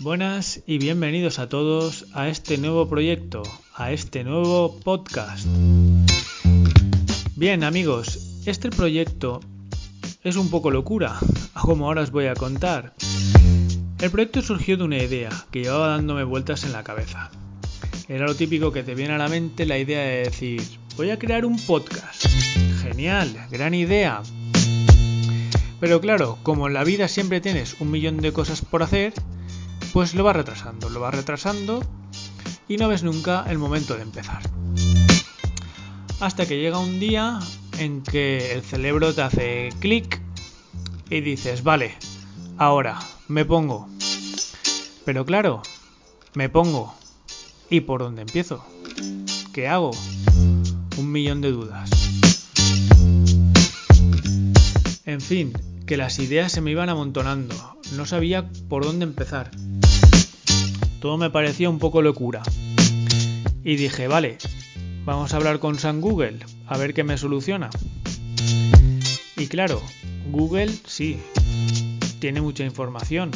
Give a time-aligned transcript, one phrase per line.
[0.00, 3.42] Buenas y bienvenidos a todos a este nuevo proyecto,
[3.74, 5.44] a este nuevo podcast.
[7.34, 9.40] Bien amigos, este proyecto
[10.22, 11.18] es un poco locura,
[11.60, 12.94] como ahora os voy a contar.
[14.00, 17.32] El proyecto surgió de una idea que llevaba dándome vueltas en la cabeza.
[18.06, 20.62] Era lo típico que te viene a la mente la idea de decir,
[20.96, 22.24] voy a crear un podcast.
[22.82, 24.22] Genial, gran idea.
[25.80, 29.12] Pero claro, como en la vida siempre tienes un millón de cosas por hacer,
[29.92, 31.82] pues lo va retrasando, lo va retrasando
[32.68, 34.42] y no ves nunca el momento de empezar.
[36.20, 37.38] Hasta que llega un día
[37.78, 40.20] en que el cerebro te hace clic
[41.08, 41.96] y dices, vale,
[42.58, 43.88] ahora me pongo.
[45.04, 45.62] Pero claro,
[46.34, 46.94] me pongo.
[47.70, 48.64] ¿Y por dónde empiezo?
[49.52, 49.90] ¿Qué hago?
[50.96, 51.90] Un millón de dudas.
[55.04, 55.52] En fin,
[55.86, 57.54] que las ideas se me iban amontonando.
[57.96, 59.50] No sabía por dónde empezar.
[61.00, 62.42] Todo me parecía un poco locura.
[63.62, 64.38] Y dije, vale,
[65.04, 67.70] vamos a hablar con San Google, a ver qué me soluciona.
[69.36, 69.80] Y claro,
[70.30, 71.20] Google sí,
[72.18, 73.30] tiene mucha información.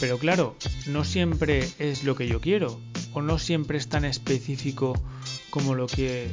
[0.00, 2.80] Pero claro, no siempre es lo que yo quiero,
[3.12, 4.94] o no siempre es tan específico
[5.50, 6.28] como lo que,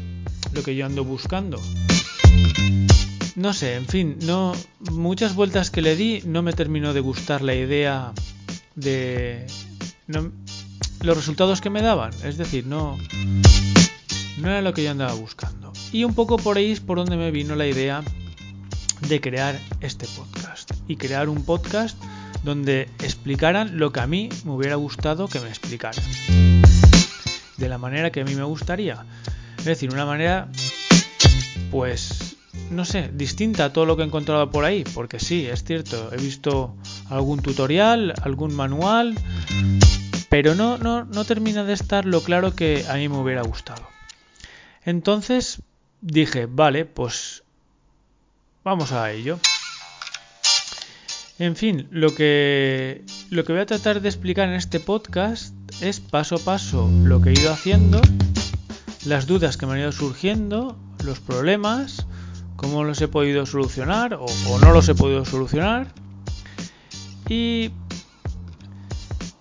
[0.54, 1.62] lo que yo ando buscando.
[3.36, 4.54] No sé, en fin, no
[4.92, 8.14] muchas vueltas que le di no me terminó de gustar la idea
[8.76, 9.46] de
[10.08, 12.98] los resultados que me daban, es decir, no,
[14.38, 15.72] no era lo que yo andaba buscando.
[15.92, 18.04] Y un poco por ahí es por donde me vino la idea
[19.08, 21.98] de crear este podcast y crear un podcast
[22.44, 26.04] donde explicaran lo que a mí me hubiera gustado que me explicaran.
[27.58, 29.06] De la manera que a mí me gustaría.
[29.60, 30.48] Es decir, una manera,
[31.70, 32.21] pues,
[32.72, 34.84] no sé, distinta a todo lo que he encontrado por ahí.
[34.94, 36.76] Porque sí, es cierto, he visto
[37.10, 39.16] algún tutorial, algún manual,
[40.30, 43.88] pero no, no, no termina de estar lo claro que a mí me hubiera gustado.
[44.84, 45.62] Entonces
[46.02, 47.44] dije, vale, pues
[48.64, 49.40] vamos a ello.
[51.38, 56.00] En fin, lo que, lo que voy a tratar de explicar en este podcast es
[56.00, 58.00] paso a paso lo que he ido haciendo,
[59.06, 62.06] las dudas que me han ido surgiendo, los problemas,
[62.62, 64.28] cómo los he podido solucionar o,
[64.60, 65.92] no los he podido solucionar.
[67.28, 67.72] Y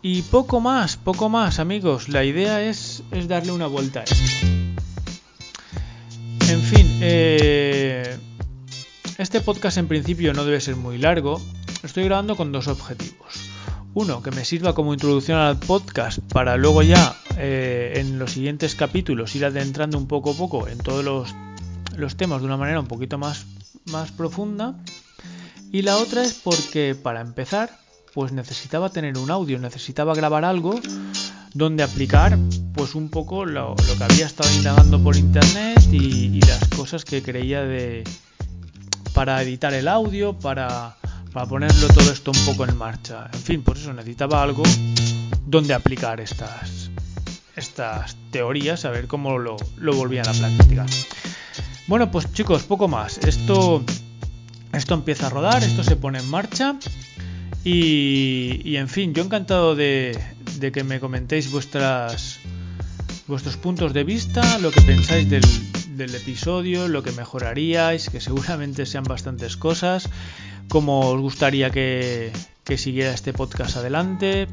[0.03, 2.09] y poco más, poco más, amigos.
[2.09, 4.47] La idea es, es darle una vuelta a esto.
[6.49, 8.17] En fin, eh,
[9.19, 11.43] este podcast en principio no debe ser muy largo.
[11.83, 13.35] Estoy grabando con dos objetivos.
[13.93, 18.75] Uno, que me sirva como introducción al podcast para luego ya eh, en los siguientes
[18.75, 21.35] capítulos ir adentrando un poco a poco en todos los,
[22.01, 23.47] los temas de una manera un poquito más,
[23.87, 24.75] más profunda.
[25.71, 27.79] Y la otra es porque para empezar
[28.13, 30.81] pues necesitaba tener un audio, necesitaba grabar algo
[31.55, 32.39] donde aplicar
[32.75, 37.63] pues un poco lo, que había estado indagando por internet y, las cosas que creía
[37.63, 38.05] de
[39.15, 40.97] para editar el audio, para,
[41.33, 43.29] para ponerlo todo esto un poco en marcha.
[43.33, 44.63] En fin, por eso necesitaba algo
[45.47, 46.91] donde aplicar estas,
[47.57, 50.87] estas teorías, a ver cómo lo, lo volvían a práctica.
[51.91, 53.19] Bueno, pues chicos, poco más.
[53.19, 53.83] Esto,
[54.73, 56.77] esto empieza a rodar, esto se pone en marcha.
[57.65, 60.17] Y, en fin, yo encantado de,
[60.73, 62.39] que me comentéis vuestras
[63.27, 69.03] vuestros puntos de vista, lo que pensáis del, episodio, lo que mejoraríais, que seguramente sean
[69.03, 70.09] bastantes cosas,
[70.69, 72.31] cómo os gustaría que,
[72.63, 74.47] que siguiera este podcast adelante.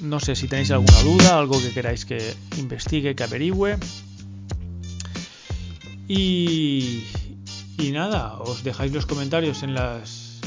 [0.00, 3.76] No sé si tenéis alguna duda, algo que queráis que investigue, que averigüe.
[6.12, 7.04] Y,
[7.92, 10.40] nada, os dejáis los comentarios en las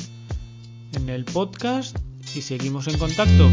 [0.92, 1.98] en el podcast
[2.36, 3.50] y seguimos en contacto.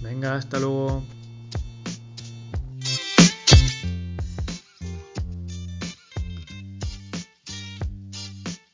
[0.00, 1.02] Venga, hasta luego.